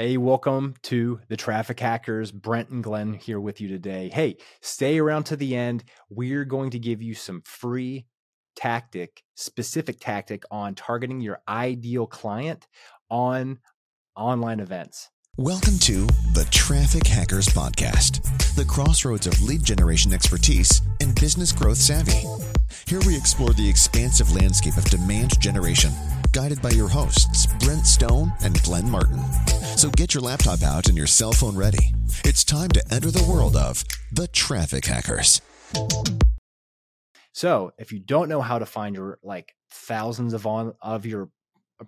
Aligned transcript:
Hey, 0.00 0.16
welcome 0.16 0.74
to 0.84 1.18
the 1.26 1.36
Traffic 1.36 1.80
Hackers. 1.80 2.30
Brent 2.30 2.68
and 2.68 2.84
Glenn 2.84 3.14
here 3.14 3.40
with 3.40 3.60
you 3.60 3.66
today. 3.66 4.08
Hey, 4.14 4.36
stay 4.60 5.00
around 5.00 5.24
to 5.24 5.34
the 5.34 5.56
end. 5.56 5.82
We're 6.08 6.44
going 6.44 6.70
to 6.70 6.78
give 6.78 7.02
you 7.02 7.14
some 7.14 7.42
free 7.44 8.06
tactic, 8.54 9.24
specific 9.34 9.98
tactic 9.98 10.44
on 10.52 10.76
targeting 10.76 11.20
your 11.20 11.40
ideal 11.48 12.06
client 12.06 12.68
on 13.10 13.58
online 14.14 14.60
events. 14.60 15.10
Welcome 15.36 15.80
to 15.80 16.06
the 16.32 16.46
Traffic 16.52 17.04
Hackers 17.04 17.48
Podcast, 17.48 18.22
the 18.54 18.64
crossroads 18.66 19.26
of 19.26 19.42
lead 19.42 19.64
generation 19.64 20.12
expertise 20.12 20.80
and 21.00 21.12
business 21.16 21.50
growth 21.50 21.78
savvy. 21.78 22.22
Here 22.88 23.00
we 23.06 23.14
explore 23.14 23.52
the 23.52 23.68
expansive 23.68 24.34
landscape 24.34 24.78
of 24.78 24.84
demand 24.86 25.38
generation, 25.42 25.90
guided 26.32 26.62
by 26.62 26.70
your 26.70 26.88
hosts, 26.88 27.46
Brent 27.62 27.86
Stone 27.86 28.32
and 28.40 28.62
Glenn 28.62 28.88
Martin. 28.88 29.22
So 29.76 29.90
get 29.90 30.14
your 30.14 30.22
laptop 30.22 30.62
out 30.62 30.88
and 30.88 30.96
your 30.96 31.06
cell 31.06 31.32
phone 31.32 31.54
ready. 31.54 31.92
It's 32.24 32.44
time 32.44 32.70
to 32.70 32.82
enter 32.90 33.10
the 33.10 33.30
world 33.30 33.56
of 33.56 33.84
the 34.10 34.26
Traffic 34.28 34.86
Hackers. 34.86 35.42
So, 37.32 37.72
if 37.76 37.92
you 37.92 38.00
don't 38.00 38.30
know 38.30 38.40
how 38.40 38.58
to 38.58 38.64
find 38.64 38.96
your 38.96 39.18
like 39.22 39.54
thousands 39.70 40.32
of 40.32 40.46
on 40.46 40.72
of 40.80 41.04
your 41.04 41.28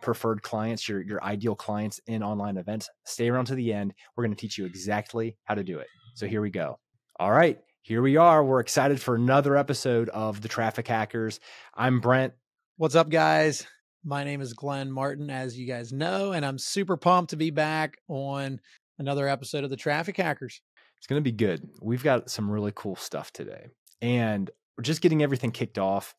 preferred 0.03 0.43
clients, 0.43 0.87
your 0.87 1.01
your 1.01 1.25
ideal 1.25 1.55
clients 1.55 1.99
in 2.09 2.23
online 2.23 2.59
events, 2.59 2.91
stay 3.07 3.31
around 3.31 3.47
to 3.47 3.55
the 3.55 3.73
end. 3.73 3.95
We're 4.17 4.25
going 4.25 4.37
to 4.37 4.41
teach 4.41 4.59
you 4.59 4.67
exactly 4.67 5.39
how 5.45 5.55
to 5.55 5.65
do 5.65 5.79
it. 5.79 5.87
So 6.15 6.27
here 6.27 6.43
we 6.43 6.51
go. 6.51 6.79
All 7.19 7.33
right, 7.33 7.59
here 7.83 8.03
we 8.03 8.17
are. 8.17 8.45
We're 8.45 8.61
excited 8.61 9.01
for 9.01 9.15
another 9.15 9.57
episode 9.57 10.11
of 10.11 10.43
the 10.43 10.49
Traffic 10.49 10.87
Hackers. 10.87 11.41
I'm 11.75 12.01
Brent. 12.01 12.35
What's 12.77 12.95
up, 12.95 13.09
guys? 13.09 13.67
My 14.05 14.23
name 14.23 14.43
is 14.43 14.53
Glenn 14.53 14.91
Martin, 14.91 15.31
as 15.31 15.59
you 15.59 15.67
guys 15.67 15.93
know, 15.93 16.33
and 16.33 16.45
I'm 16.45 16.59
super 16.59 16.97
pumped 16.97 17.31
to 17.31 17.37
be 17.37 17.51
back 17.51 17.97
on 18.09 18.61
another 18.99 19.27
episode 19.29 19.65
of 19.65 19.71
the 19.71 19.77
Traffic 19.77 20.19
Hackers. 20.19 20.61
It's 20.99 21.07
going 21.07 21.21
to 21.21 21.25
be 21.25 21.33
good. 21.33 21.67
We've 21.81 22.03
got 22.03 22.31
some 22.31 22.51
really 22.51 22.73
cool 22.75 22.97
stuff 22.97 23.33
today. 23.33 23.69
And 24.03 24.51
we're 24.77 24.83
just 24.83 25.01
getting 25.01 25.23
everything 25.23 25.51
kicked 25.51 25.79
off. 25.79 26.15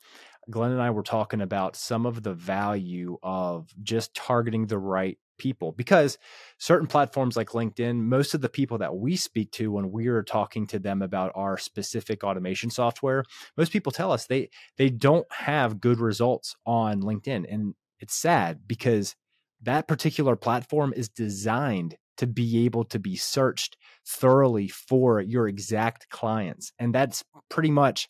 Glenn 0.49 0.71
and 0.71 0.81
I 0.81 0.89
were 0.89 1.03
talking 1.03 1.41
about 1.41 1.75
some 1.75 2.07
of 2.07 2.23
the 2.23 2.33
value 2.33 3.17
of 3.21 3.69
just 3.83 4.15
targeting 4.15 4.65
the 4.65 4.79
right 4.79 5.19
people 5.41 5.71
because 5.71 6.19
certain 6.59 6.87
platforms 6.87 7.35
like 7.35 7.49
LinkedIn, 7.49 7.95
most 7.95 8.35
of 8.35 8.41
the 8.41 8.49
people 8.49 8.77
that 8.77 8.95
we 8.95 9.15
speak 9.15 9.51
to 9.53 9.71
when 9.71 9.91
we're 9.91 10.21
talking 10.21 10.67
to 10.67 10.77
them 10.77 11.01
about 11.01 11.31
our 11.33 11.57
specific 11.57 12.23
automation 12.23 12.69
software, 12.69 13.23
most 13.57 13.73
people 13.73 13.91
tell 13.91 14.11
us 14.11 14.27
they 14.27 14.49
they 14.77 14.89
don't 14.89 15.25
have 15.31 15.81
good 15.81 15.99
results 15.99 16.55
on 16.65 17.01
LinkedIn. 17.01 17.51
And 17.51 17.73
it's 17.99 18.15
sad 18.15 18.67
because 18.67 19.15
that 19.63 19.87
particular 19.87 20.35
platform 20.35 20.93
is 20.95 21.09
designed 21.09 21.95
to 22.17 22.27
be 22.27 22.65
able 22.65 22.83
to 22.85 22.99
be 22.99 23.15
searched 23.15 23.77
thoroughly 24.07 24.67
for 24.67 25.21
your 25.21 25.47
exact 25.47 26.07
clients. 26.09 26.71
And 26.77 26.93
that's 26.93 27.23
pretty 27.49 27.71
much 27.71 28.09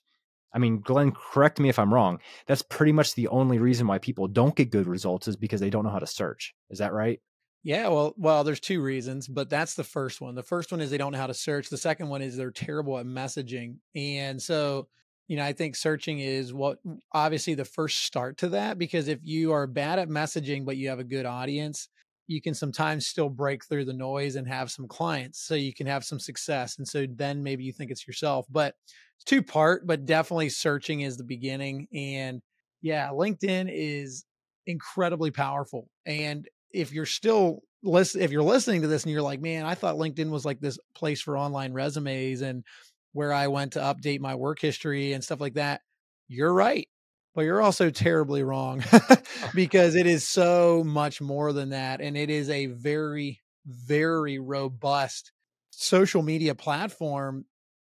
I 0.54 0.60
mean, 0.60 0.82
Glenn, 0.82 1.12
correct 1.12 1.60
me 1.60 1.70
if 1.70 1.80
I'm 1.80 1.94
wrong. 1.94 2.20
That's 2.48 2.62
pretty 2.62 2.92
much 2.92 3.16
the 3.16 3.28
only 3.30 3.60
reason 3.60 3.88
why 3.88 4.00
people 4.00 4.28
don't 4.28 4.56
get 4.56 4.70
good 4.72 4.88
results 4.88 5.28
is 5.28 5.36
because 5.36 5.62
they 5.62 5.70
don't 5.70 5.84
know 5.84 5.92
how 5.92 6.00
to 6.00 6.08
search. 6.08 6.54
Is 6.70 6.80
that 6.80 6.94
right? 6.94 7.20
Yeah, 7.64 7.90
well, 7.90 8.16
well, 8.18 8.44
there's 8.44 8.60
two 8.60 8.82
reasons, 8.82 9.28
but 9.28 9.50
that's 9.50 9.76
the 9.76 9.84
first 9.84 10.20
one. 10.20 10.34
The 10.34 10.42
first 10.42 10.72
one 10.72 10.82
is 10.82 10.90
they 10.90 10.98
don't 10.98 11.12
know 11.12 11.20
how 11.20 11.28
to 11.28 11.34
search. 11.34 11.70
The 11.70 11.78
second 11.78 12.10
one 12.10 12.22
is 12.22 12.36
they're 12.36 12.52
terrible 12.52 12.98
at 12.98 13.06
messaging. 13.06 13.76
And 13.96 14.42
so, 14.42 14.88
you 15.28 15.38
know, 15.38 15.46
I 15.46 15.54
think 15.54 15.76
searching 15.76 16.20
is 16.20 16.54
what 16.54 16.80
obviously 17.12 17.54
the 17.54 17.64
first 17.64 18.00
start 18.00 18.38
to 18.40 18.50
that 18.50 18.80
because 18.80 19.08
if 19.08 19.20
you 19.22 19.52
are 19.52 19.68
bad 19.68 20.00
at 20.00 20.10
messaging 20.10 20.66
but 20.66 20.76
you 20.78 20.90
have 20.90 21.00
a 21.00 21.04
good 21.04 21.28
audience, 21.28 21.88
you 22.32 22.42
can 22.42 22.54
sometimes 22.54 23.08
still 23.08 23.30
break 23.30 23.66
through 23.66 23.84
the 23.84 23.94
noise 23.94 24.38
and 24.38 24.48
have 24.48 24.72
some 24.72 24.88
clients 24.88 25.42
so 25.42 25.54
you 25.54 25.74
can 25.74 25.86
have 25.86 26.06
some 26.06 26.20
success. 26.20 26.78
And 26.78 26.88
so 26.88 27.06
then 27.08 27.44
maybe 27.44 27.66
you 27.66 27.74
think 27.74 27.92
it's 27.92 28.08
yourself. 28.08 28.46
But 28.50 28.74
it's 29.18 29.26
two 29.26 29.44
part, 29.44 29.86
but 29.86 30.06
definitely 30.06 30.50
searching 30.50 31.02
is 31.02 31.18
the 31.18 31.26
beginning. 31.26 31.88
And 31.94 32.42
yeah, 32.82 33.10
LinkedIn 33.10 33.70
is 33.72 34.24
incredibly 34.66 35.30
powerful. 35.30 35.90
And 36.06 36.48
if 36.72 36.94
you're 36.94 37.06
still 37.06 37.60
listen, 37.84 38.22
if 38.22 38.32
you're 38.32 38.44
listening 38.44 38.82
to 38.82 38.88
this 38.88 39.04
and 39.04 39.12
you're 39.12 39.22
like, 39.22 39.42
man, 39.42 39.66
I 39.66 39.76
thought 39.76 39.96
LinkedIn 39.96 40.30
was 40.30 40.46
like 40.46 40.62
this 40.62 40.80
place 40.96 41.22
for 41.22 41.38
online 41.38 41.74
resumes 41.74 42.42
and 42.42 42.64
where 43.12 43.34
I 43.34 43.48
went 43.48 43.74
to 43.74 43.80
update 43.80 44.22
my 44.22 44.36
work 44.36 44.60
history 44.62 45.12
and 45.12 45.22
stuff 45.24 45.42
like 45.42 45.56
that, 45.56 45.82
you're 46.30 46.54
right. 46.54 46.88
But 47.34 47.42
you're 47.42 47.62
also 47.62 47.90
terribly 47.90 48.44
wrong 48.44 48.84
oh. 48.92 49.16
because 49.56 49.96
it 49.96 50.06
is 50.06 50.28
so 50.28 50.84
much 50.86 51.22
more 51.22 51.54
than 51.54 51.70
that. 51.70 52.02
And 52.02 52.18
it 52.18 52.30
is 52.30 52.50
a 52.50 52.66
very, 52.66 53.40
very 53.66 54.38
robust 54.38 55.32
social 55.70 56.22
media 56.22 56.54
platform 56.56 57.46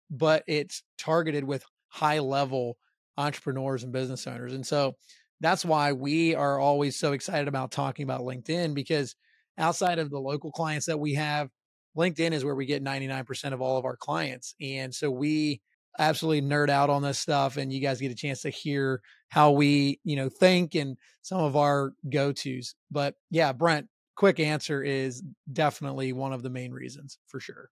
but 0.09 0.43
it's 0.47 0.83
targeted 0.97 1.43
with 1.43 1.63
high 1.87 2.19
level 2.19 2.77
entrepreneurs 3.17 3.83
and 3.83 3.93
business 3.93 4.27
owners. 4.27 4.53
And 4.53 4.65
so 4.65 4.95
that's 5.41 5.65
why 5.65 5.93
we 5.93 6.35
are 6.35 6.59
always 6.59 6.97
so 6.97 7.13
excited 7.13 7.47
about 7.47 7.71
talking 7.71 8.03
about 8.03 8.21
LinkedIn 8.21 8.73
because 8.73 9.15
outside 9.57 9.99
of 9.99 10.09
the 10.09 10.19
local 10.19 10.51
clients 10.51 10.85
that 10.87 10.99
we 10.99 11.13
have, 11.13 11.49
LinkedIn 11.97 12.31
is 12.31 12.43
where 12.43 12.55
we 12.55 12.65
get 12.65 12.83
99% 12.83 13.53
of 13.53 13.61
all 13.61 13.77
of 13.77 13.85
our 13.85 13.95
clients. 13.95 14.53
And 14.61 14.93
so 14.93 15.09
we 15.09 15.61
absolutely 15.99 16.41
nerd 16.41 16.69
out 16.69 16.89
on 16.89 17.01
this 17.01 17.19
stuff 17.19 17.57
and 17.57 17.71
you 17.71 17.79
guys 17.79 18.01
get 18.01 18.11
a 18.11 18.15
chance 18.15 18.41
to 18.41 18.49
hear 18.49 19.01
how 19.29 19.51
we, 19.51 19.99
you 20.03 20.15
know, 20.15 20.29
think 20.29 20.75
and 20.75 20.97
some 21.21 21.39
of 21.39 21.55
our 21.55 21.93
go-tos. 22.09 22.75
But 22.91 23.15
yeah, 23.31 23.53
Brent, 23.53 23.87
quick 24.15 24.39
answer 24.39 24.81
is 24.83 25.23
definitely 25.51 26.13
one 26.13 26.33
of 26.33 26.43
the 26.43 26.49
main 26.49 26.71
reasons 26.71 27.17
for 27.27 27.39
sure. 27.39 27.69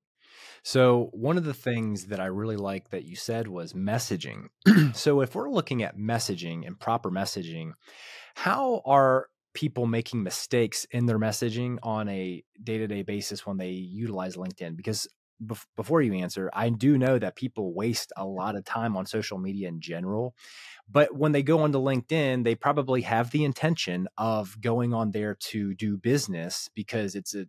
So, 0.63 1.09
one 1.13 1.37
of 1.37 1.43
the 1.43 1.53
things 1.53 2.05
that 2.05 2.19
I 2.19 2.25
really 2.25 2.55
like 2.55 2.89
that 2.89 3.05
you 3.05 3.15
said 3.15 3.47
was 3.47 3.73
messaging. 3.73 4.47
so, 4.93 5.21
if 5.21 5.35
we're 5.35 5.49
looking 5.49 5.83
at 5.83 5.97
messaging 5.97 6.65
and 6.65 6.79
proper 6.79 7.11
messaging, 7.11 7.73
how 8.35 8.81
are 8.85 9.27
people 9.53 9.85
making 9.85 10.23
mistakes 10.23 10.85
in 10.91 11.05
their 11.05 11.19
messaging 11.19 11.77
on 11.83 12.09
a 12.09 12.43
day 12.63 12.79
to 12.79 12.87
day 12.87 13.03
basis 13.03 13.45
when 13.45 13.57
they 13.57 13.69
utilize 13.69 14.35
LinkedIn? 14.35 14.75
Because 14.75 15.07
bef- 15.43 15.65
before 15.75 16.01
you 16.01 16.13
answer, 16.13 16.49
I 16.53 16.69
do 16.69 16.97
know 16.97 17.19
that 17.19 17.35
people 17.35 17.73
waste 17.73 18.11
a 18.17 18.25
lot 18.25 18.55
of 18.55 18.65
time 18.65 18.97
on 18.97 19.05
social 19.05 19.37
media 19.37 19.67
in 19.67 19.79
general. 19.79 20.35
But 20.89 21.15
when 21.15 21.31
they 21.31 21.43
go 21.43 21.59
onto 21.59 21.79
LinkedIn, 21.79 22.43
they 22.43 22.55
probably 22.55 23.01
have 23.01 23.31
the 23.31 23.43
intention 23.43 24.07
of 24.17 24.59
going 24.61 24.93
on 24.93 25.11
there 25.11 25.35
to 25.35 25.73
do 25.75 25.97
business 25.97 26.69
because 26.75 27.15
it's 27.15 27.35
a 27.35 27.45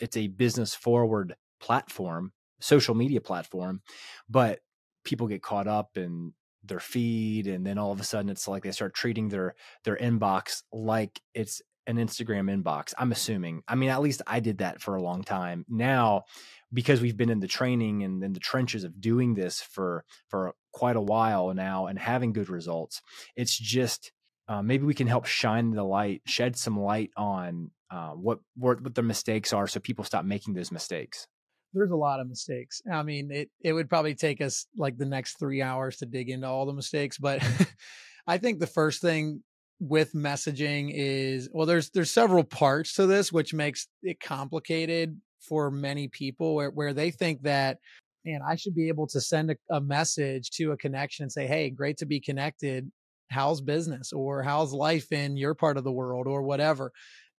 it's 0.00 0.16
a 0.16 0.26
business 0.28 0.74
forward 0.74 1.34
platform, 1.60 2.32
social 2.60 2.94
media 2.94 3.20
platform, 3.20 3.80
but 4.28 4.60
people 5.04 5.28
get 5.28 5.42
caught 5.42 5.68
up 5.68 5.96
in 5.96 6.32
their 6.64 6.80
feed 6.80 7.46
and 7.46 7.66
then 7.66 7.78
all 7.78 7.92
of 7.92 8.00
a 8.00 8.04
sudden 8.04 8.30
it's 8.30 8.48
like 8.48 8.62
they 8.62 8.72
start 8.72 8.94
treating 8.94 9.28
their 9.28 9.54
their 9.84 9.96
inbox 9.96 10.62
like 10.72 11.20
it's 11.34 11.60
an 11.86 11.96
Instagram 11.96 12.50
inbox. 12.50 12.94
I'm 12.98 13.12
assuming. 13.12 13.62
I 13.68 13.74
mean, 13.74 13.90
at 13.90 14.02
least 14.02 14.22
I 14.26 14.40
did 14.40 14.58
that 14.58 14.80
for 14.80 14.96
a 14.96 15.02
long 15.02 15.22
time. 15.22 15.64
Now, 15.68 16.24
because 16.72 17.00
we've 17.00 17.16
been 17.16 17.30
in 17.30 17.40
the 17.40 17.48
training 17.48 18.02
and 18.02 18.22
in 18.22 18.32
the 18.32 18.40
trenches 18.40 18.84
of 18.84 19.00
doing 19.00 19.34
this 19.34 19.60
for 19.60 20.04
for 20.28 20.54
quite 20.72 20.96
a 20.96 21.00
while 21.00 21.52
now 21.54 21.86
and 21.86 21.98
having 21.98 22.32
good 22.32 22.48
results, 22.48 23.02
it's 23.36 23.56
just 23.56 24.12
uh, 24.48 24.62
maybe 24.62 24.84
we 24.84 24.94
can 24.94 25.06
help 25.06 25.26
shine 25.26 25.70
the 25.70 25.84
light, 25.84 26.22
shed 26.26 26.56
some 26.56 26.78
light 26.78 27.10
on 27.16 27.70
uh, 27.90 28.10
what, 28.10 28.40
what 28.56 28.82
what 28.82 28.94
the 28.94 29.02
mistakes 29.02 29.52
are, 29.52 29.66
so 29.66 29.80
people 29.80 30.04
stop 30.04 30.24
making 30.24 30.54
those 30.54 30.72
mistakes 30.72 31.26
there's 31.74 31.90
a 31.90 31.96
lot 31.96 32.20
of 32.20 32.28
mistakes. 32.28 32.80
I 32.90 33.02
mean, 33.02 33.30
it 33.30 33.50
it 33.60 33.72
would 33.72 33.90
probably 33.90 34.14
take 34.14 34.40
us 34.40 34.66
like 34.76 34.96
the 34.96 35.04
next 35.04 35.38
three 35.38 35.60
hours 35.60 35.96
to 35.98 36.06
dig 36.06 36.30
into 36.30 36.46
all 36.46 36.66
the 36.66 36.72
mistakes, 36.72 37.18
but 37.18 37.42
I 38.26 38.38
think 38.38 38.60
the 38.60 38.66
first 38.66 39.02
thing 39.02 39.42
with 39.88 40.12
messaging 40.14 40.90
is 40.92 41.48
well, 41.52 41.66
there's 41.66 41.90
there's 41.90 42.10
several 42.10 42.44
parts 42.44 42.94
to 42.94 43.06
this, 43.06 43.32
which 43.32 43.52
makes 43.52 43.86
it 44.02 44.20
complicated 44.20 45.20
for 45.40 45.70
many 45.70 46.08
people 46.08 46.54
where 46.54 46.70
where 46.70 46.92
they 46.92 47.10
think 47.10 47.42
that 47.42 47.78
man, 48.24 48.40
I 48.46 48.56
should 48.56 48.74
be 48.74 48.88
able 48.88 49.06
to 49.08 49.20
send 49.20 49.50
a, 49.50 49.56
a 49.70 49.80
message 49.80 50.50
to 50.52 50.72
a 50.72 50.76
connection 50.76 51.24
and 51.24 51.32
say, 51.32 51.46
hey, 51.46 51.70
great 51.70 51.98
to 51.98 52.06
be 52.06 52.20
connected. 52.20 52.90
How's 53.30 53.60
business 53.60 54.12
or 54.12 54.42
how's 54.42 54.72
life 54.72 55.12
in 55.12 55.36
your 55.36 55.54
part 55.54 55.76
of 55.76 55.84
the 55.84 55.92
world 55.92 56.26
or 56.26 56.42
whatever. 56.42 56.92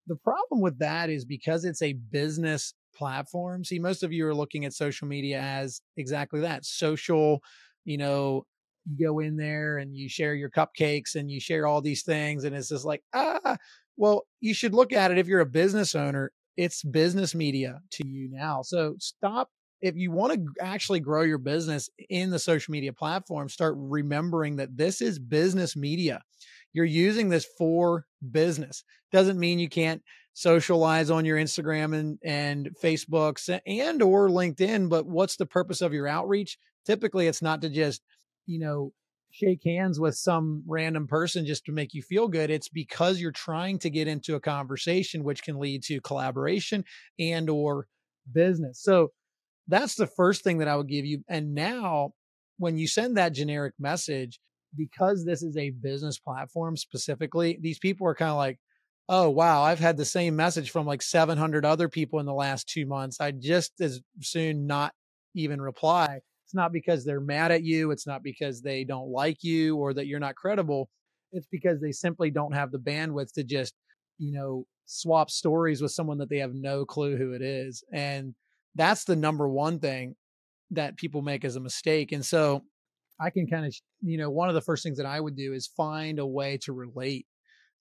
The 0.08 0.16
problem 0.18 0.62
with 0.62 0.78
that 0.80 1.10
is 1.10 1.25
because 1.25 1.66
it's 1.66 1.81
a 1.81 1.94
business 1.94 2.74
platform. 2.96 3.64
See, 3.64 3.80
most 3.80 4.04
of 4.04 4.14
you 4.14 4.28
are 4.28 4.36
looking 4.36 4.66
at 4.66 4.74
social 4.74 5.08
media 5.08 5.40
as 5.40 5.81
exactly 5.98 6.42
that 6.42 6.66
social, 6.66 7.42
you 7.84 7.98
know, 7.98 8.46
you 8.86 9.06
go 9.06 9.20
in 9.20 9.38
there 9.38 9.78
and 9.78 9.96
you 9.96 10.10
share 10.10 10.36
your 10.36 10.50
cupcakes 10.50 11.16
and 11.16 11.30
you 11.30 11.40
share 11.40 11.68
all 11.68 11.82
these 11.82 12.04
things. 12.04 12.44
And 12.44 12.56
it's 12.56 12.70
just 12.70 12.86
like, 12.86 13.04
ah, 13.14 13.58
well, 13.98 14.26
you 14.42 14.54
should 14.54 14.74
look 14.74 14.94
at 14.94 15.12
it 15.12 15.18
if 15.18 15.28
you're 15.28 15.40
a 15.40 15.46
business 15.46 15.96
owner, 15.96 16.32
it's 16.58 16.84
business 16.84 17.36
media 17.36 17.82
to 17.92 18.08
you 18.08 18.30
now. 18.32 18.62
So 18.62 18.96
stop. 19.00 19.50
If 19.82 19.96
you 19.96 20.12
want 20.12 20.34
to 20.34 20.46
actually 20.62 21.00
grow 21.02 21.22
your 21.22 21.38
business 21.38 21.90
in 22.10 22.30
the 22.30 22.40
social 22.40 22.72
media 22.72 22.94
platform, 22.94 23.50
start 23.50 23.76
remembering 23.78 24.56
that 24.56 24.76
this 24.76 25.02
is 25.02 25.20
business 25.20 25.76
media. 25.76 26.24
You're 26.74 26.86
using 26.86 27.30
this 27.30 27.46
for 27.58 28.06
business. 28.31 28.84
Doesn't 29.12 29.40
mean 29.40 29.60
you 29.60 29.70
can't 29.70 30.02
socialize 30.34 31.10
on 31.10 31.24
your 31.24 31.38
Instagram 31.38 31.96
and 31.96 32.20
and 32.24 32.70
Facebooks 32.84 33.60
and 33.66 34.02
or 34.02 34.30
LinkedIn, 34.30 34.90
but 34.90 35.06
what's 35.06 35.38
the 35.38 35.46
purpose 35.46 35.81
of 35.81 35.94
your 35.94 36.08
outreach? 36.08 36.58
Typically 36.86 37.28
it's 37.28 37.42
not 37.42 37.62
to 37.62 37.70
just, 37.70 38.02
you 38.45 38.59
know, 38.59 38.92
shake 39.31 39.63
hands 39.65 40.00
with 40.00 40.15
some 40.15 40.63
random 40.65 41.07
person 41.07 41.45
just 41.45 41.65
to 41.65 41.71
make 41.71 41.94
you 41.94 42.01
feel 42.01 42.27
good. 42.27 42.50
It's 42.50 42.69
because 42.69 43.19
you're 43.19 43.31
trying 43.31 43.80
to 43.80 43.89
get 43.89 44.07
into 44.07 44.36
a 44.36 44.39
conversation 44.39 45.24
which 45.24 45.44
can 45.44 45.59
lead 45.59 45.83
to 45.83 46.00
collaboration 46.01 46.86
and 47.19 47.50
or 47.50 47.88
business. 48.31 48.81
So 48.81 49.12
that's 49.68 49.95
the 49.95 50.07
first 50.07 50.44
thing 50.44 50.59
that 50.59 50.68
I 50.68 50.75
would 50.75 50.88
give 50.88 51.06
you. 51.06 51.24
And 51.27 51.53
now 51.53 52.12
when 52.57 52.77
you 52.77 52.88
send 52.88 53.18
that 53.18 53.33
generic 53.33 53.74
message, 53.77 54.39
because 54.77 55.25
this 55.25 55.44
is 55.44 55.57
a 55.57 55.71
business 55.71 56.18
platform 56.18 56.77
specifically, 56.77 57.57
these 57.62 57.80
people 57.80 58.07
are 58.07 58.15
kind 58.15 58.31
of 58.31 58.38
like, 58.38 58.59
oh, 59.07 59.30
wow, 59.30 59.62
I've 59.62 59.80
had 59.80 59.97
the 59.97 60.06
same 60.06 60.36
message 60.36 60.71
from 60.71 60.86
like 60.86 61.01
700 61.01 61.65
other 61.65 61.89
people 61.89 62.19
in 62.19 62.25
the 62.25 62.33
last 62.33 62.68
two 62.68 62.86
months. 62.86 63.21
I 63.21 63.31
just 63.31 63.74
as 63.81 64.01
soon 64.21 64.65
not 64.65 64.94
even 65.36 65.62
reply. 65.62 66.19
Not 66.56 66.72
because 66.72 67.04
they're 67.04 67.19
mad 67.19 67.52
at 67.52 67.63
you. 67.63 67.92
It's 67.92 68.07
not 68.07 68.24
because 68.24 68.62
they 68.62 68.84
don't 68.84 69.10
like 69.10 69.44
you 69.44 69.75
or 69.78 69.94
that 69.94 70.07
you're 70.07 70.19
not 70.19 70.36
credible. 70.36 70.90
It's 71.34 71.48
because 71.52 71.81
they 71.81 71.92
simply 71.92 72.31
don't 72.31 72.54
have 72.54 72.72
the 72.72 72.80
bandwidth 72.80 73.34
to 73.34 73.44
just, 73.44 73.75
you 74.18 74.31
know, 74.31 74.66
swap 74.86 75.30
stories 75.30 75.81
with 75.81 75.92
someone 75.92 76.18
that 76.19 76.30
they 76.30 76.38
have 76.38 76.54
no 76.54 76.86
clue 76.86 77.18
who 77.18 77.34
it 77.34 77.42
is. 77.42 77.84
And 77.92 78.34
that's 78.75 79.04
the 79.04 79.16
number 79.18 79.50
one 79.50 79.80
thing 79.80 80.16
that 80.72 80.96
people 80.96 81.22
make 81.22 81.44
as 81.44 81.57
a 81.57 81.60
mistake. 81.60 82.13
And 82.13 82.25
so 82.25 82.62
I 83.19 83.30
can 83.30 83.48
kind 83.48 83.66
of, 83.66 83.75
you 84.02 84.18
know, 84.18 84.30
one 84.30 84.50
of 84.50 84.56
the 84.56 84.62
first 84.62 84.84
things 84.84 84.98
that 84.98 85.06
I 85.06 85.19
would 85.19 85.36
do 85.36 85.54
is 85.54 85.68
find 85.68 86.19
a 86.19 86.25
way 86.25 86.57
to 86.63 86.74
relate 86.74 87.25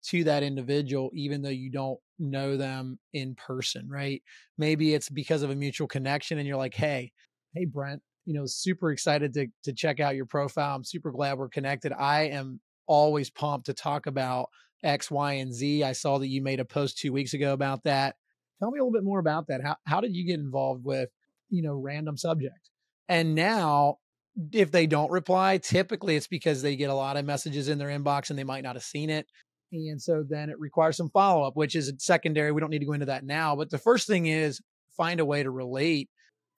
to 0.06 0.24
that 0.24 0.42
individual, 0.42 1.10
even 1.14 1.42
though 1.42 1.48
you 1.48 1.70
don't 1.70 1.98
know 2.18 2.56
them 2.56 2.98
in 3.12 3.34
person, 3.36 3.88
right? 3.88 4.22
Maybe 4.58 4.94
it's 4.94 5.08
because 5.08 5.42
of 5.42 5.50
a 5.50 5.54
mutual 5.56 5.88
connection 5.88 6.38
and 6.38 6.46
you're 6.46 6.56
like, 6.56 6.74
hey, 6.74 7.12
hey, 7.54 7.64
Brent, 7.64 8.02
you 8.24 8.34
know, 8.34 8.44
super 8.46 8.90
excited 8.90 9.34
to, 9.34 9.48
to 9.64 9.72
check 9.72 10.00
out 10.00 10.16
your 10.16 10.26
profile. 10.26 10.76
I'm 10.76 10.84
super 10.84 11.10
glad 11.10 11.38
we're 11.38 11.48
connected. 11.48 11.92
I 11.92 12.22
am 12.28 12.60
always 12.86 13.30
pumped 13.30 13.66
to 13.66 13.74
talk 13.74 14.06
about 14.06 14.48
X, 14.82 15.10
Y, 15.10 15.34
and 15.34 15.52
Z. 15.52 15.84
I 15.84 15.92
saw 15.92 16.18
that 16.18 16.28
you 16.28 16.42
made 16.42 16.60
a 16.60 16.64
post 16.64 16.98
two 16.98 17.12
weeks 17.12 17.34
ago 17.34 17.52
about 17.52 17.84
that. 17.84 18.16
Tell 18.58 18.70
me 18.70 18.78
a 18.78 18.82
little 18.82 18.92
bit 18.92 19.04
more 19.04 19.18
about 19.18 19.48
that. 19.48 19.62
How, 19.62 19.76
how 19.86 20.00
did 20.00 20.14
you 20.14 20.26
get 20.26 20.40
involved 20.40 20.84
with, 20.84 21.08
you 21.50 21.62
know, 21.62 21.74
random 21.74 22.16
subject? 22.16 22.70
And 23.08 23.34
now 23.34 23.98
if 24.52 24.70
they 24.70 24.86
don't 24.86 25.10
reply, 25.10 25.58
typically 25.58 26.16
it's 26.16 26.26
because 26.26 26.62
they 26.62 26.76
get 26.76 26.90
a 26.90 26.94
lot 26.94 27.16
of 27.16 27.24
messages 27.24 27.68
in 27.68 27.78
their 27.78 27.88
inbox 27.88 28.30
and 28.30 28.38
they 28.38 28.44
might 28.44 28.64
not 28.64 28.76
have 28.76 28.84
seen 28.84 29.10
it. 29.10 29.26
And 29.72 30.00
so 30.00 30.24
then 30.28 30.50
it 30.50 30.58
requires 30.58 30.96
some 30.96 31.10
follow 31.10 31.44
up, 31.44 31.56
which 31.56 31.74
is 31.74 31.92
secondary. 31.98 32.52
We 32.52 32.60
don't 32.60 32.70
need 32.70 32.80
to 32.80 32.86
go 32.86 32.92
into 32.92 33.06
that 33.06 33.24
now. 33.24 33.56
But 33.56 33.70
the 33.70 33.78
first 33.78 34.06
thing 34.06 34.26
is 34.26 34.60
find 34.96 35.20
a 35.20 35.24
way 35.24 35.42
to 35.42 35.50
relate 35.50 36.08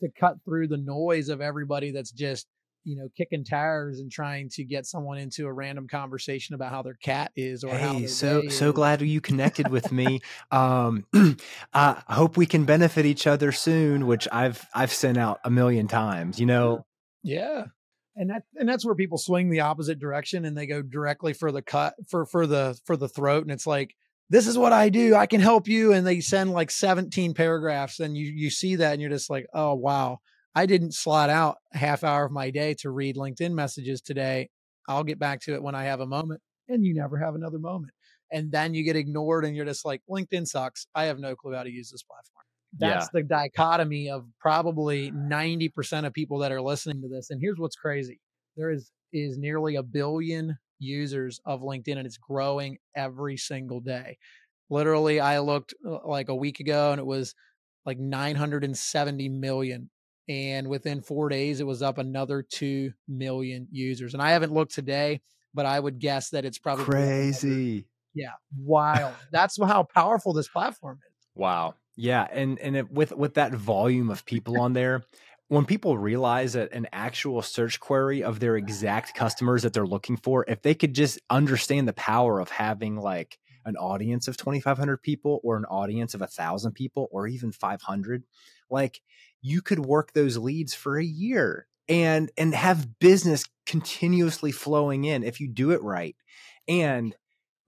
to 0.02 0.08
cut 0.18 0.36
through 0.44 0.68
the 0.68 0.76
noise 0.76 1.28
of 1.28 1.40
everybody 1.40 1.90
that's 1.90 2.10
just, 2.10 2.46
you 2.84 2.96
know, 2.96 3.08
kicking 3.16 3.44
tires 3.44 3.98
and 3.98 4.10
trying 4.10 4.48
to 4.50 4.64
get 4.64 4.86
someone 4.86 5.18
into 5.18 5.46
a 5.46 5.52
random 5.52 5.88
conversation 5.88 6.54
about 6.54 6.70
how 6.70 6.82
their 6.82 6.98
cat 7.02 7.32
is 7.34 7.64
or 7.64 7.70
hey, 7.70 8.02
how 8.02 8.06
so 8.06 8.48
so 8.48 8.72
glad 8.72 9.02
you 9.02 9.20
connected 9.20 9.68
with 9.68 9.90
me. 9.92 10.20
um, 10.50 11.04
I 11.74 12.02
hope 12.08 12.36
we 12.36 12.46
can 12.46 12.64
benefit 12.64 13.06
each 13.06 13.26
other 13.26 13.52
soon, 13.52 14.06
which 14.06 14.28
I've 14.30 14.64
I've 14.74 14.92
sent 14.92 15.18
out 15.18 15.40
a 15.44 15.50
million 15.50 15.88
times. 15.88 16.38
You 16.38 16.46
know, 16.46 16.86
yeah. 17.22 17.64
And 18.18 18.30
that 18.30 18.44
and 18.54 18.68
that's 18.68 18.84
where 18.84 18.94
people 18.94 19.18
swing 19.18 19.50
the 19.50 19.60
opposite 19.60 19.98
direction 19.98 20.44
and 20.44 20.56
they 20.56 20.66
go 20.66 20.80
directly 20.80 21.34
for 21.34 21.52
the 21.52 21.60
cut 21.60 21.94
for 22.08 22.24
for 22.24 22.46
the 22.46 22.78
for 22.86 22.96
the 22.96 23.08
throat 23.08 23.42
and 23.42 23.52
it's 23.52 23.66
like 23.66 23.94
this 24.28 24.46
is 24.46 24.58
what 24.58 24.72
I 24.72 24.88
do. 24.88 25.14
I 25.14 25.26
can 25.26 25.40
help 25.40 25.68
you 25.68 25.92
and 25.92 26.06
they 26.06 26.20
send 26.20 26.52
like 26.52 26.70
17 26.70 27.34
paragraphs 27.34 28.00
and 28.00 28.16
you 28.16 28.32
you 28.34 28.50
see 28.50 28.76
that 28.76 28.92
and 28.92 29.00
you're 29.00 29.10
just 29.10 29.30
like, 29.30 29.46
"Oh, 29.54 29.74
wow. 29.74 30.18
I 30.54 30.66
didn't 30.66 30.94
slot 30.94 31.30
out 31.30 31.58
a 31.74 31.78
half 31.78 32.02
hour 32.02 32.24
of 32.24 32.32
my 32.32 32.50
day 32.50 32.74
to 32.80 32.90
read 32.90 33.16
LinkedIn 33.16 33.52
messages 33.52 34.00
today. 34.00 34.48
I'll 34.88 35.04
get 35.04 35.18
back 35.18 35.40
to 35.42 35.54
it 35.54 35.62
when 35.62 35.74
I 35.74 35.84
have 35.84 36.00
a 36.00 36.06
moment." 36.06 36.40
And 36.68 36.84
you 36.84 36.94
never 36.94 37.18
have 37.18 37.34
another 37.34 37.58
moment. 37.58 37.92
And 38.32 38.50
then 38.50 38.74
you 38.74 38.82
get 38.82 38.96
ignored 38.96 39.44
and 39.44 39.54
you're 39.54 39.64
just 39.64 39.84
like, 39.84 40.02
"LinkedIn 40.10 40.46
sucks. 40.46 40.86
I 40.94 41.04
have 41.04 41.18
no 41.20 41.36
clue 41.36 41.54
how 41.54 41.62
to 41.62 41.70
use 41.70 41.90
this 41.90 42.02
platform." 42.02 42.44
That's 42.78 43.06
yeah. 43.06 43.20
the 43.20 43.22
dichotomy 43.22 44.10
of 44.10 44.26
probably 44.40 45.10
90% 45.12 46.04
of 46.04 46.12
people 46.12 46.38
that 46.40 46.52
are 46.52 46.60
listening 46.60 47.00
to 47.02 47.08
this. 47.08 47.30
And 47.30 47.40
here's 47.40 47.58
what's 47.58 47.76
crazy. 47.76 48.20
There 48.56 48.70
is 48.70 48.90
is 49.12 49.38
nearly 49.38 49.76
a 49.76 49.82
billion 49.82 50.58
users 50.78 51.40
of 51.44 51.62
LinkedIn 51.62 51.96
and 51.96 52.06
it's 52.06 52.18
growing 52.18 52.78
every 52.94 53.36
single 53.36 53.80
day. 53.80 54.18
Literally, 54.68 55.20
I 55.20 55.38
looked 55.40 55.74
uh, 55.86 55.98
like 56.06 56.28
a 56.28 56.34
week 56.34 56.60
ago 56.60 56.92
and 56.92 56.98
it 56.98 57.06
was 57.06 57.34
like 57.84 57.98
970 57.98 59.28
million. 59.28 59.90
And 60.28 60.68
within 60.68 61.02
four 61.02 61.28
days, 61.28 61.60
it 61.60 61.66
was 61.66 61.82
up 61.82 61.98
another 61.98 62.42
2 62.42 62.92
million 63.06 63.68
users. 63.70 64.12
And 64.12 64.22
I 64.22 64.30
haven't 64.30 64.52
looked 64.52 64.74
today, 64.74 65.20
but 65.54 65.66
I 65.66 65.78
would 65.78 66.00
guess 66.00 66.30
that 66.30 66.44
it's 66.44 66.58
probably 66.58 66.84
crazy. 66.84 67.86
Yeah, 68.12 68.32
wild. 68.58 69.14
That's 69.30 69.56
how 69.62 69.84
powerful 69.84 70.32
this 70.32 70.48
platform 70.48 70.98
is. 71.06 71.28
Wow. 71.36 71.74
Yeah, 71.96 72.26
and 72.30 72.58
and 72.58 72.76
it, 72.76 72.90
with 72.90 73.12
with 73.12 73.34
that 73.34 73.54
volume 73.54 74.10
of 74.10 74.24
people 74.26 74.60
on 74.60 74.74
there, 74.74 75.02
when 75.48 75.64
people 75.64 75.96
realize 75.96 76.54
that 76.54 76.72
an 76.72 76.88
actual 76.92 77.42
search 77.42 77.78
query 77.78 78.22
of 78.22 78.40
their 78.40 78.56
exact 78.56 79.14
customers 79.14 79.62
that 79.62 79.72
they're 79.72 79.86
looking 79.86 80.16
for, 80.16 80.44
if 80.48 80.62
they 80.62 80.74
could 80.74 80.94
just 80.94 81.20
understand 81.30 81.86
the 81.86 81.92
power 81.92 82.40
of 82.40 82.50
having 82.50 82.96
like 82.96 83.38
an 83.64 83.76
audience 83.76 84.28
of 84.28 84.36
2500 84.36 85.02
people 85.02 85.40
or 85.42 85.56
an 85.56 85.64
audience 85.64 86.14
of 86.14 86.22
a 86.22 86.26
thousand 86.26 86.72
people 86.72 87.08
or 87.10 87.26
even 87.26 87.50
500 87.50 88.22
like 88.70 89.00
you 89.42 89.60
could 89.60 89.80
work 89.80 90.12
those 90.12 90.38
leads 90.38 90.72
for 90.72 90.98
a 90.98 91.04
year 91.04 91.66
and 91.88 92.30
and 92.36 92.54
have 92.54 92.98
business 92.98 93.44
continuously 93.64 94.52
flowing 94.52 95.04
in 95.04 95.22
if 95.22 95.40
you 95.40 95.48
do 95.48 95.70
it 95.72 95.82
right. 95.82 96.16
And 96.68 97.14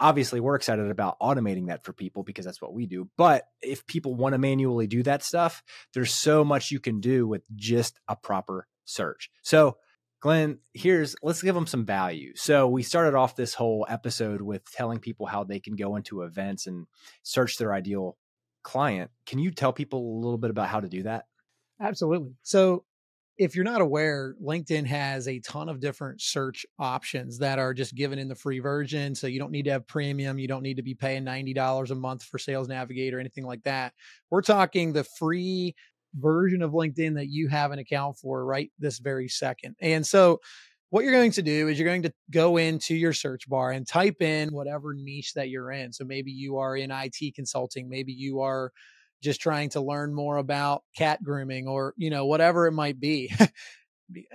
obviously 0.00 0.40
we're 0.40 0.54
excited 0.54 0.90
about 0.90 1.18
automating 1.20 1.68
that 1.68 1.84
for 1.84 1.92
people 1.92 2.22
because 2.22 2.44
that's 2.44 2.62
what 2.62 2.74
we 2.74 2.86
do 2.86 3.08
but 3.16 3.44
if 3.62 3.86
people 3.86 4.14
want 4.14 4.32
to 4.32 4.38
manually 4.38 4.86
do 4.86 5.02
that 5.02 5.22
stuff 5.22 5.62
there's 5.94 6.12
so 6.12 6.44
much 6.44 6.70
you 6.70 6.80
can 6.80 7.00
do 7.00 7.26
with 7.26 7.42
just 7.56 7.98
a 8.08 8.16
proper 8.16 8.66
search. 8.88 9.30
So 9.42 9.76
glenn 10.20 10.58
here's 10.74 11.14
let's 11.22 11.42
give 11.42 11.54
them 11.54 11.66
some 11.66 11.84
value. 11.86 12.32
So 12.34 12.66
we 12.68 12.82
started 12.82 13.14
off 13.14 13.36
this 13.36 13.54
whole 13.54 13.86
episode 13.88 14.40
with 14.40 14.68
telling 14.72 14.98
people 14.98 15.26
how 15.26 15.44
they 15.44 15.60
can 15.60 15.76
go 15.76 15.94
into 15.96 16.22
events 16.22 16.66
and 16.66 16.86
search 17.22 17.56
their 17.56 17.72
ideal 17.72 18.16
client. 18.64 19.10
Can 19.26 19.38
you 19.38 19.50
tell 19.50 19.72
people 19.72 20.00
a 20.00 20.20
little 20.20 20.38
bit 20.38 20.50
about 20.50 20.68
how 20.68 20.80
to 20.80 20.88
do 20.88 21.04
that? 21.04 21.26
Absolutely. 21.80 22.32
So 22.42 22.84
if 23.38 23.54
you're 23.54 23.64
not 23.64 23.80
aware, 23.80 24.34
LinkedIn 24.44 24.84
has 24.86 25.28
a 25.28 25.38
ton 25.40 25.68
of 25.68 25.78
different 25.78 26.20
search 26.20 26.66
options 26.78 27.38
that 27.38 27.60
are 27.60 27.72
just 27.72 27.94
given 27.94 28.18
in 28.18 28.28
the 28.28 28.34
free 28.34 28.58
version. 28.58 29.14
So 29.14 29.28
you 29.28 29.38
don't 29.38 29.52
need 29.52 29.64
to 29.66 29.70
have 29.70 29.86
premium. 29.86 30.40
You 30.40 30.48
don't 30.48 30.62
need 30.62 30.76
to 30.76 30.82
be 30.82 30.94
paying 30.94 31.24
$90 31.24 31.90
a 31.90 31.94
month 31.94 32.24
for 32.24 32.38
Sales 32.38 32.68
Navigator 32.68 33.16
or 33.16 33.20
anything 33.20 33.46
like 33.46 33.62
that. 33.62 33.94
We're 34.30 34.42
talking 34.42 34.92
the 34.92 35.04
free 35.04 35.76
version 36.14 36.62
of 36.62 36.72
LinkedIn 36.72 37.14
that 37.14 37.28
you 37.28 37.46
have 37.48 37.70
an 37.70 37.78
account 37.78 38.18
for 38.18 38.44
right 38.44 38.72
this 38.80 38.98
very 38.98 39.28
second. 39.28 39.76
And 39.80 40.04
so 40.04 40.40
what 40.90 41.04
you're 41.04 41.12
going 41.12 41.32
to 41.32 41.42
do 41.42 41.68
is 41.68 41.78
you're 41.78 41.88
going 41.88 42.02
to 42.02 42.12
go 42.30 42.56
into 42.56 42.96
your 42.96 43.12
search 43.12 43.48
bar 43.48 43.70
and 43.70 43.86
type 43.86 44.20
in 44.20 44.48
whatever 44.48 44.94
niche 44.94 45.34
that 45.34 45.48
you're 45.48 45.70
in. 45.70 45.92
So 45.92 46.04
maybe 46.04 46.32
you 46.32 46.56
are 46.56 46.76
in 46.76 46.90
IT 46.90 47.34
consulting, 47.36 47.88
maybe 47.88 48.12
you 48.12 48.40
are 48.40 48.72
just 49.22 49.40
trying 49.40 49.70
to 49.70 49.80
learn 49.80 50.14
more 50.14 50.36
about 50.36 50.82
cat 50.96 51.22
grooming 51.22 51.66
or, 51.66 51.94
you 51.96 52.10
know, 52.10 52.26
whatever 52.26 52.66
it 52.66 52.72
might 52.72 53.00
be. 53.00 53.32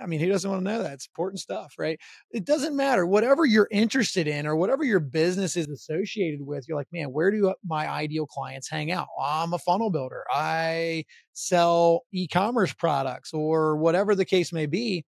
I 0.00 0.06
mean, 0.06 0.20
who 0.20 0.28
doesn't 0.28 0.48
want 0.48 0.64
to 0.64 0.70
know 0.70 0.82
that? 0.82 0.92
It's 0.92 1.06
important 1.06 1.40
stuff, 1.40 1.74
right? 1.78 1.98
It 2.30 2.44
doesn't 2.44 2.76
matter. 2.76 3.06
Whatever 3.06 3.44
you're 3.44 3.68
interested 3.72 4.28
in 4.28 4.46
or 4.46 4.54
whatever 4.54 4.84
your 4.84 5.00
business 5.00 5.56
is 5.56 5.66
associated 5.68 6.40
with, 6.42 6.68
you're 6.68 6.76
like, 6.76 6.92
man, 6.92 7.12
where 7.12 7.30
do 7.30 7.48
uh, 7.48 7.54
my 7.66 7.88
ideal 7.90 8.26
clients 8.26 8.68
hang 8.68 8.92
out? 8.92 9.08
I'm 9.20 9.52
a 9.52 9.58
funnel 9.58 9.90
builder. 9.90 10.24
I 10.32 11.04
sell 11.32 12.02
e 12.12 12.28
commerce 12.28 12.72
products 12.72 13.32
or 13.32 13.76
whatever 13.76 14.14
the 14.14 14.24
case 14.24 14.52
may 14.52 14.66
be. 14.66 15.04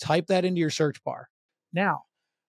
Type 0.00 0.28
that 0.28 0.44
into 0.44 0.60
your 0.60 0.70
search 0.70 1.02
bar. 1.04 1.28
Now, 1.74 2.04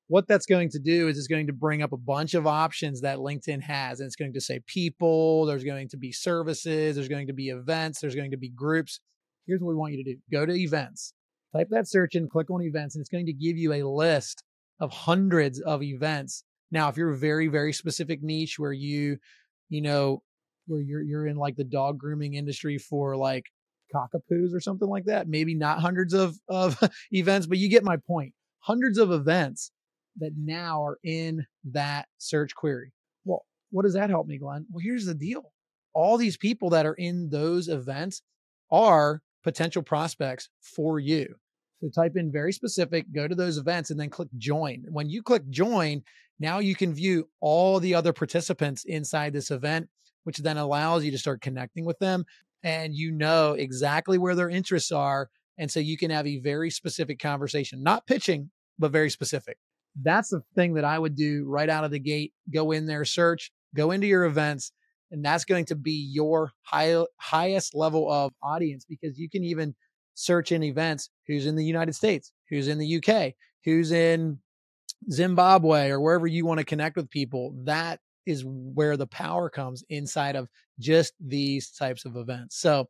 what 0.08 0.28
that's 0.28 0.46
going 0.46 0.70
to 0.70 0.80
do 0.80 1.10
is 1.10 1.18
it's 1.18 1.28
going 1.28 1.48
to 1.48 1.54
bring 1.54 1.82
up 1.82 1.92
a 1.92 1.98
bunch 1.98 2.34
of 2.34 2.48
options 2.48 3.02
that 3.02 3.18
LinkedIn 3.18 3.62
has. 3.62 4.00
And 4.00 4.08
it's 4.08 4.16
going 4.16 4.34
to 4.34 4.42
say 4.42 4.62
people, 4.66 5.46
there's 5.46 5.66
going 5.66 5.90
to 5.90 5.98
be 5.98 6.12
services, 6.12 6.96
there's 6.96 7.10
going 7.10 7.28
to 7.28 7.34
be 7.34 7.50
events, 7.50 8.00
there's 8.00 8.16
going 8.16 8.32
to 8.32 8.38
be 8.38 8.50
groups. 8.50 9.00
Here's 9.46 9.62
what 9.62 9.70
we 9.70 9.76
want 9.76 9.94
you 9.94 10.04
to 10.04 10.14
do 10.14 10.20
go 10.32 10.46
to 10.46 10.54
events, 10.54 11.14
type 11.54 11.68
that 11.72 11.88
search 11.88 12.16
in, 12.16 12.30
click 12.30 12.50
on 12.50 12.62
events, 12.62 12.96
and 12.96 13.02
it's 13.02 13.10
going 13.10 13.26
to 13.26 13.34
give 13.34 13.58
you 13.58 13.74
a 13.74 13.84
list 13.84 14.44
of 14.80 14.92
hundreds 14.92 15.60
of 15.60 15.84
events. 15.84 16.44
Now, 16.72 16.90
if 16.90 16.98
you're 16.98 17.12
a 17.12 17.18
very, 17.18 17.48
very 17.48 17.74
specific 17.74 18.22
niche 18.22 18.58
where 18.58 18.74
you, 18.74 19.18
you 19.70 19.82
know, 19.82 20.22
where 20.68 20.82
you're 20.82 21.02
you're 21.02 21.28
in 21.28 21.38
like 21.38 21.56
the 21.56 21.64
dog 21.64 21.98
grooming 21.98 22.34
industry 22.34 22.78
for 22.78 23.16
like 23.16 23.46
cockapoos 23.94 24.54
or 24.54 24.60
something 24.62 24.88
like 24.88 25.06
that, 25.06 25.28
maybe 25.28 25.54
not 25.54 25.80
hundreds 25.80 26.14
of 26.14 26.38
of 26.48 26.78
events, 27.12 27.46
but 27.46 27.58
you 27.58 27.70
get 27.70 27.84
my 27.84 27.98
point. 28.08 28.34
Hundreds 28.60 28.98
of 28.98 29.12
events 29.12 29.72
that 30.20 30.34
now 30.38 30.84
are 30.84 31.00
in 31.04 31.46
that 31.66 32.08
search 32.18 32.56
query. 32.56 32.94
Well, 33.26 33.46
what 33.72 33.84
does 33.84 33.94
that 33.94 34.10
help 34.10 34.28
me, 34.28 34.38
Glenn? 34.38 34.66
Well, 34.72 34.82
here's 34.84 35.06
the 35.06 35.14
deal. 35.14 35.52
all 35.98 36.18
these 36.18 36.38
people 36.38 36.70
that 36.70 36.86
are 36.86 36.94
in 36.94 37.28
those 37.30 37.68
events 37.68 38.22
are 38.72 39.22
potential 39.44 39.82
prospects 39.82 40.48
for 40.62 41.00
you. 41.00 41.36
So 41.82 41.90
type 41.90 42.16
in 42.16 42.32
very 42.32 42.54
specific, 42.54 43.12
go 43.12 43.28
to 43.28 43.34
those 43.34 43.58
events, 43.58 43.90
and 43.90 44.00
then 44.00 44.12
click 44.12 44.30
join. 44.38 44.86
When 44.90 45.10
you 45.10 45.24
click 45.24 45.50
join, 45.50 46.04
now 46.40 46.60
you 46.60 46.76
can 46.76 46.94
view 46.94 47.30
all 47.42 47.80
the 47.80 47.96
other 47.96 48.14
participants 48.14 48.84
inside 48.86 49.34
this 49.34 49.50
event, 49.50 49.90
which 50.24 50.38
then 50.38 50.58
allows 50.58 51.04
you 51.04 51.10
to 51.12 51.18
start 51.18 51.42
connecting 51.42 51.84
with 51.84 51.98
them 51.98 52.26
and 52.64 52.94
you 52.94 53.12
know 53.12 53.54
exactly 53.54 54.20
where 54.20 54.36
their 54.36 54.50
interests 54.50 54.92
are. 54.92 55.30
And 55.58 55.72
so 55.72 55.80
you 55.80 55.98
can 55.98 56.12
have 56.12 56.28
a 56.28 56.40
very 56.40 56.70
specific 56.70 57.18
conversation, 57.18 57.82
not 57.82 58.06
pitching, 58.06 58.52
but 58.78 58.92
very 58.92 59.10
specific. 59.10 59.58
That's 60.02 60.30
the 60.30 60.42
thing 60.56 60.74
that 60.76 60.86
I 60.86 61.00
would 61.00 61.16
do 61.16 61.46
right 61.48 61.70
out 61.70 61.84
of 61.84 61.92
the 61.92 62.00
gate. 62.00 62.34
Go 62.54 62.72
in 62.72 62.86
there, 62.86 63.06
search, 63.06 63.52
go 63.76 63.92
into 63.92 64.08
your 64.08 64.26
events, 64.26 64.72
and 65.12 65.24
that's 65.24 65.46
going 65.46 65.66
to 65.66 65.76
be 65.76 66.10
your 66.12 66.52
high, 66.62 67.04
highest 67.18 67.74
level 67.76 68.12
of 68.12 68.34
audience 68.44 68.86
because 68.88 69.18
you 69.18 69.30
can 69.30 69.44
even 69.44 69.76
search 70.14 70.52
in 70.52 70.64
events 70.64 71.10
who's 71.28 71.46
in 71.46 71.56
the 71.56 71.64
United 71.64 71.94
States, 71.94 72.32
who's 72.50 72.68
in 72.68 72.78
the 72.78 72.98
UK, 72.98 73.34
who's 73.64 73.92
in 73.92 74.40
Zimbabwe, 75.12 75.90
or 75.90 76.02
wherever 76.02 76.28
you 76.28 76.46
want 76.46 76.60
to 76.60 76.66
connect 76.66 76.96
with 76.96 77.10
people. 77.10 77.54
That 77.64 78.00
is 78.26 78.44
where 78.46 78.98
the 78.98 79.08
power 79.08 79.50
comes 79.50 79.84
inside 79.90 80.36
of 80.36 80.50
just 80.80 81.14
these 81.20 81.72
types 81.72 82.06
of 82.06 82.18
events. 82.18 82.60
So, 82.60 82.88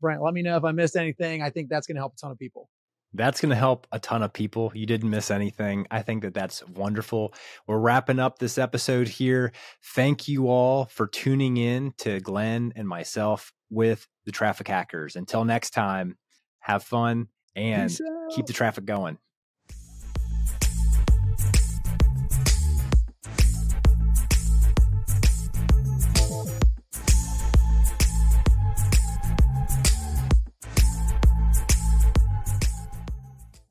Brent, 0.00 0.22
let 0.22 0.34
me 0.34 0.42
know 0.42 0.56
if 0.56 0.64
I 0.64 0.72
missed 0.72 0.96
anything. 0.96 1.42
I 1.42 1.50
think 1.50 1.68
that's 1.68 1.86
going 1.86 1.96
to 1.96 2.00
help 2.00 2.14
a 2.14 2.16
ton 2.16 2.32
of 2.32 2.38
people. 2.38 2.68
That's 3.14 3.40
going 3.40 3.50
to 3.50 3.56
help 3.56 3.86
a 3.92 3.98
ton 3.98 4.22
of 4.22 4.32
people. 4.32 4.72
You 4.74 4.86
didn't 4.86 5.10
miss 5.10 5.30
anything. 5.30 5.86
I 5.90 6.02
think 6.02 6.22
that 6.22 6.34
that's 6.34 6.66
wonderful. 6.66 7.34
We're 7.66 7.78
wrapping 7.78 8.18
up 8.18 8.38
this 8.38 8.58
episode 8.58 9.08
here. 9.08 9.52
Thank 9.94 10.28
you 10.28 10.48
all 10.48 10.86
for 10.86 11.06
tuning 11.06 11.56
in 11.56 11.92
to 11.98 12.20
Glenn 12.20 12.72
and 12.74 12.88
myself 12.88 13.52
with 13.70 14.08
the 14.24 14.32
Traffic 14.32 14.68
Hackers. 14.68 15.16
Until 15.16 15.44
next 15.44 15.70
time, 15.70 16.16
have 16.60 16.84
fun 16.84 17.28
and 17.54 17.90
keep 18.34 18.46
the 18.46 18.52
traffic 18.52 18.84
going. 18.84 19.18